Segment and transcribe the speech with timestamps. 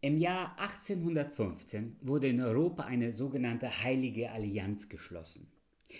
[0.00, 5.50] Im Jahr 1815 wurde in Europa eine sogenannte Heilige Allianz geschlossen.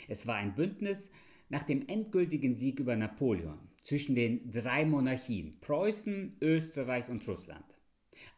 [0.06, 1.10] Es war ein Bündnis
[1.48, 7.77] nach dem endgültigen Sieg über Napoleon zwischen den drei Monarchien Preußen, Österreich und Russland.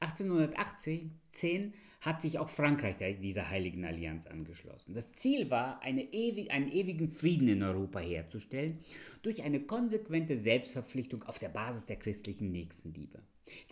[0.01, 4.95] 1818 hat sich auch Frankreich dieser heiligen Allianz angeschlossen.
[4.95, 8.79] Das Ziel war, eine ewig, einen ewigen Frieden in Europa herzustellen
[9.23, 13.21] durch eine konsequente Selbstverpflichtung auf der Basis der christlichen Nächstenliebe.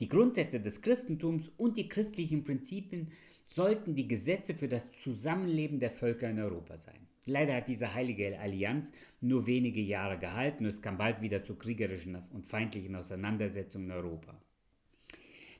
[0.00, 3.12] Die Grundsätze des Christentums und die christlichen Prinzipien
[3.46, 7.08] sollten die Gesetze für das Zusammenleben der Völker in Europa sein.
[7.24, 11.56] Leider hat diese heilige Allianz nur wenige Jahre gehalten und es kam bald wieder zu
[11.56, 14.40] kriegerischen und feindlichen Auseinandersetzungen in Europa.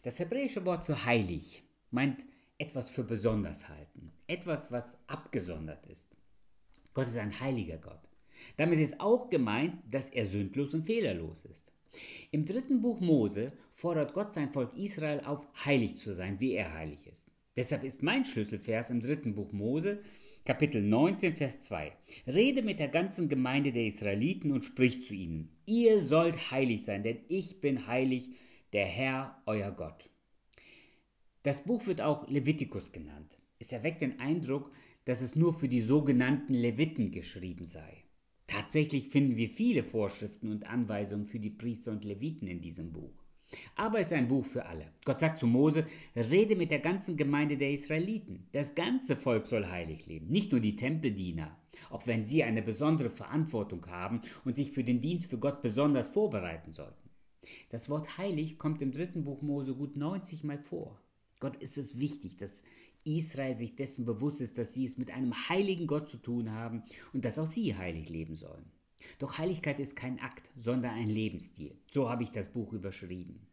[0.02, 2.24] Das hebräische Wort für heilig meint
[2.58, 6.08] etwas für besonders halten, etwas, was abgesondert ist.
[6.94, 8.08] Gott ist ein heiliger Gott.
[8.56, 11.72] Damit ist auch gemeint, dass er sündlos und fehlerlos ist.
[12.30, 16.74] Im dritten Buch Mose fordert Gott sein Volk Israel auf, heilig zu sein, wie er
[16.74, 17.30] heilig ist.
[17.56, 20.00] Deshalb ist mein Schlüsselvers im dritten Buch Mose,
[20.44, 21.92] Kapitel 19, Vers 2.
[22.26, 25.50] Rede mit der ganzen Gemeinde der Israeliten und sprich zu ihnen.
[25.66, 28.30] Ihr sollt heilig sein, denn ich bin heilig,
[28.72, 30.10] der Herr, euer Gott.
[31.42, 33.38] Das Buch wird auch Levitikus genannt.
[33.58, 34.70] Es erweckt den Eindruck,
[35.06, 38.04] dass es nur für die sogenannten Leviten geschrieben sei.
[38.46, 43.24] Tatsächlich finden wir viele Vorschriften und Anweisungen für die Priester und Leviten in diesem Buch.
[43.76, 44.92] Aber es ist ein Buch für alle.
[45.06, 48.46] Gott sagt zu Mose, rede mit der ganzen Gemeinde der Israeliten.
[48.52, 51.56] Das ganze Volk soll heilig leben, nicht nur die Tempeldiener,
[51.88, 56.08] auch wenn sie eine besondere Verantwortung haben und sich für den Dienst für Gott besonders
[56.08, 57.07] vorbereiten sollten.
[57.70, 61.00] Das Wort heilig kommt im dritten Buch Mose gut 90 Mal vor.
[61.40, 62.64] Gott ist es wichtig, dass
[63.04, 66.82] Israel sich dessen bewusst ist, dass sie es mit einem heiligen Gott zu tun haben
[67.12, 68.70] und dass auch sie heilig leben sollen.
[69.18, 71.76] Doch Heiligkeit ist kein Akt, sondern ein Lebensstil.
[71.90, 73.46] So habe ich das Buch überschrieben.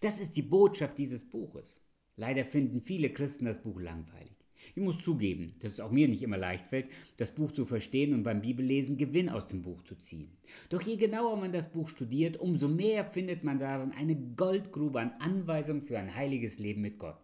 [0.00, 1.80] Das ist die Botschaft dieses Buches.
[2.16, 4.41] Leider finden viele Christen das Buch langweilig.
[4.74, 8.14] Ich muss zugeben, dass es auch mir nicht immer leicht fällt, das Buch zu verstehen
[8.14, 10.36] und beim Bibellesen Gewinn aus dem Buch zu ziehen.
[10.68, 15.12] Doch je genauer man das Buch studiert, umso mehr findet man darin eine Goldgrube an
[15.18, 17.18] Anweisungen für ein heiliges Leben mit Gott.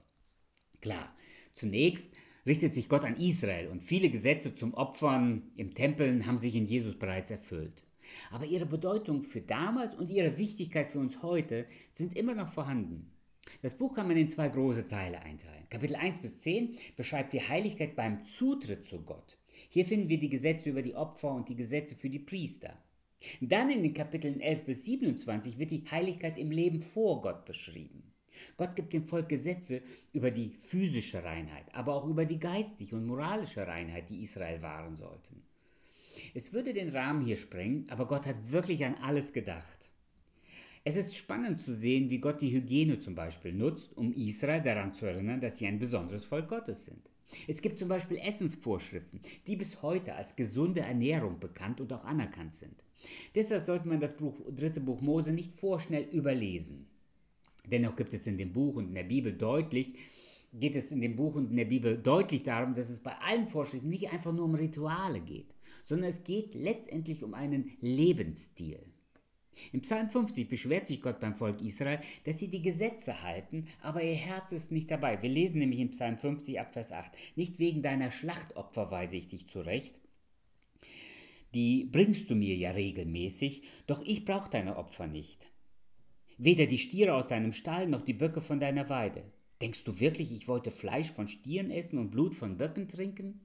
[0.80, 1.12] Klar,
[1.54, 2.12] zunächst
[2.46, 6.66] richtet sich Gott an Israel und viele Gesetze zum Opfern im Tempeln haben sich in
[6.66, 7.84] Jesus bereits erfüllt.
[8.30, 13.10] Aber ihre Bedeutung für damals und ihre Wichtigkeit für uns heute sind immer noch vorhanden.
[13.62, 15.68] Das Buch kann man in zwei große Teile einteilen.
[15.70, 19.36] Kapitel 1 bis 10 beschreibt die Heiligkeit beim Zutritt zu Gott.
[19.68, 22.76] Hier finden wir die Gesetze über die Opfer und die Gesetze für die Priester.
[23.40, 28.04] Dann in den Kapiteln 11 bis 27 wird die Heiligkeit im Leben vor Gott beschrieben.
[28.56, 29.82] Gott gibt dem Volk Gesetze
[30.12, 34.96] über die physische Reinheit, aber auch über die geistige und moralische Reinheit, die Israel wahren
[34.96, 35.42] sollten.
[36.34, 39.87] Es würde den Rahmen hier sprengen, aber Gott hat wirklich an alles gedacht.
[40.88, 44.94] Es ist spannend zu sehen, wie Gott die Hygiene zum Beispiel nutzt, um Israel daran
[44.94, 47.10] zu erinnern, dass sie ein besonderes Volk Gottes sind.
[47.46, 52.54] Es gibt zum Beispiel Essensvorschriften, die bis heute als gesunde Ernährung bekannt und auch anerkannt
[52.54, 52.86] sind.
[53.34, 56.86] Deshalb sollte man das Buch, dritte Buch Mose nicht vorschnell überlesen.
[57.70, 59.92] Dennoch gibt es in dem Buch und in der Bibel deutlich,
[60.54, 63.46] geht es in dem Buch und in der Bibel deutlich darum, dass es bei allen
[63.46, 68.80] Vorschriften nicht einfach nur um Rituale geht, sondern es geht letztendlich um einen Lebensstil.
[69.72, 74.02] Im Psalm 50 beschwert sich Gott beim Volk Israel, dass sie die Gesetze halten, aber
[74.02, 75.22] ihr Herz ist nicht dabei.
[75.22, 79.28] Wir lesen nämlich im Psalm 50 ab Vers 8, nicht wegen deiner Schlachtopfer weise ich
[79.28, 80.00] dich zurecht,
[81.54, 85.48] die bringst du mir ja regelmäßig, doch ich brauche deine Opfer nicht
[86.38, 89.24] weder die Stiere aus deinem Stall noch die Böcke von deiner Weide.
[89.60, 93.44] Denkst du wirklich, ich wollte Fleisch von Stieren essen und Blut von Böcken trinken?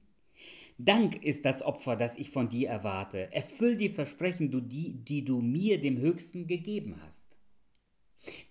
[0.78, 3.32] Dank ist das Opfer, das ich von dir erwarte.
[3.32, 7.36] Erfüll die Versprechen, die, die du mir, dem Höchsten, gegeben hast.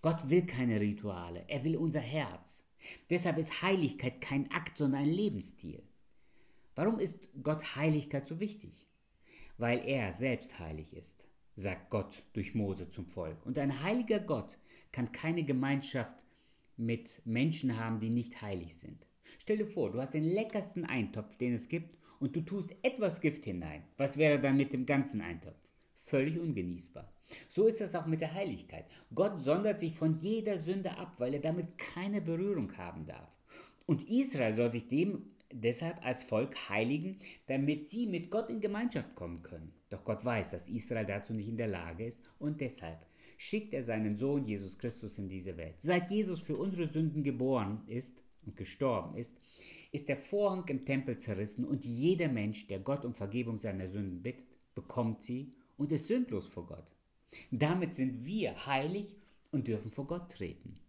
[0.02, 2.64] Gott will keine Rituale, er will unser Herz.
[3.10, 5.82] Deshalb ist Heiligkeit kein Akt, sondern ein Lebensstil.
[6.76, 8.88] Warum ist Gott Heiligkeit so wichtig?
[9.58, 13.46] Weil er selbst heilig ist sagt Gott durch Mose zum Volk.
[13.46, 14.58] Und ein heiliger Gott
[14.92, 16.26] kann keine Gemeinschaft
[16.78, 19.08] mit Menschen haben, die nicht heilig sind.
[19.40, 23.20] Stell dir vor, du hast den leckersten Eintopf, den es gibt, und du tust etwas
[23.20, 23.84] Gift hinein.
[23.98, 25.60] Was wäre dann mit dem ganzen Eintopf?
[25.94, 27.14] Völlig ungenießbar.
[27.50, 28.86] So ist das auch mit der Heiligkeit.
[29.14, 33.38] Gott sondert sich von jeder Sünde ab, weil er damit keine Berührung haben darf.
[33.88, 39.16] Und Israel soll sich dem deshalb als Volk heiligen, damit sie mit Gott in Gemeinschaft
[39.16, 39.74] kommen können.
[39.90, 43.06] Doch Gott weiß, dass Israel dazu nicht in der Lage ist und deshalb
[43.38, 45.76] schickt er seinen Sohn Jesus Christus in diese Welt.
[45.80, 49.38] Seit Jesus für unsere Sünden geboren ist und gestorben ist,
[49.94, 54.22] ist der Vorhang im Tempel zerrissen und jeder Mensch, der Gott um Vergebung seiner Sünden
[54.22, 56.96] bittet, bekommt sie und ist sündlos vor Gott.
[57.52, 59.16] Damit sind wir heilig
[59.52, 60.80] und dürfen vor Gott treten.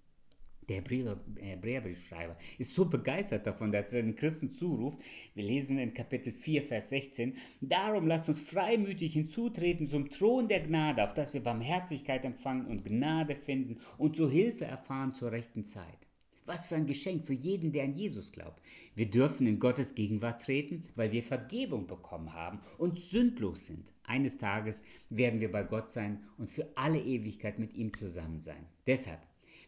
[0.70, 4.98] Der Hebräerbriefschreiber ist so begeistert davon, dass er den Christen zuruft.
[5.34, 7.36] Wir lesen in Kapitel 4, Vers 16.
[7.60, 12.86] Darum lasst uns freimütig hinzutreten zum Thron der Gnade, auf dass wir Barmherzigkeit empfangen und
[12.86, 16.06] Gnade finden und zur Hilfe erfahren zur rechten Zeit.
[16.46, 18.62] Was für ein Geschenk für jeden, der an Jesus glaubt.
[18.94, 23.92] Wir dürfen in Gottes Gegenwart treten, weil wir Vergebung bekommen haben und sündlos sind.
[24.02, 28.66] Eines Tages werden wir bei Gott sein und für alle Ewigkeit mit ihm zusammen sein.
[28.86, 29.20] Deshalb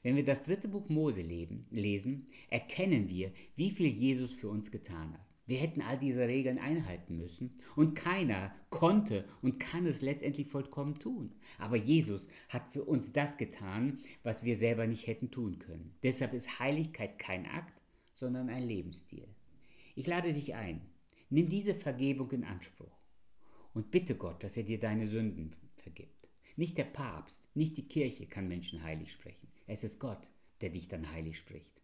[0.06, 4.70] wenn wir das dritte Buch Mose leben, lesen, erkennen wir, wie viel Jesus für uns
[4.70, 5.35] getan hat.
[5.46, 10.94] Wir hätten all diese Regeln einhalten müssen und keiner konnte und kann es letztendlich vollkommen
[10.94, 11.34] tun.
[11.58, 15.94] Aber Jesus hat für uns das getan, was wir selber nicht hätten tun können.
[16.02, 17.80] Deshalb ist Heiligkeit kein Akt,
[18.12, 19.28] sondern ein Lebensstil.
[19.94, 20.80] Ich lade dich ein,
[21.30, 22.98] nimm diese Vergebung in Anspruch
[23.72, 26.28] und bitte Gott, dass er dir deine Sünden vergibt.
[26.56, 29.48] Nicht der Papst, nicht die Kirche kann Menschen heilig sprechen.
[29.66, 31.82] Es ist Gott, der dich dann heilig spricht.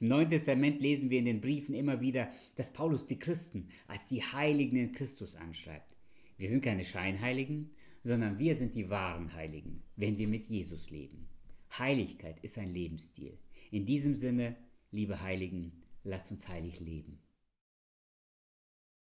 [0.00, 4.06] Im Neuen Testament lesen wir in den Briefen immer wieder, dass Paulus die Christen als
[4.06, 5.96] die Heiligen in Christus anschreibt.
[6.36, 7.70] Wir sind keine Scheinheiligen,
[8.02, 11.26] sondern wir sind die wahren Heiligen, wenn wir mit Jesus leben.
[11.78, 13.38] Heiligkeit ist ein Lebensstil.
[13.70, 14.56] In diesem Sinne,
[14.90, 15.72] liebe Heiligen,
[16.04, 17.18] lasst uns heilig leben.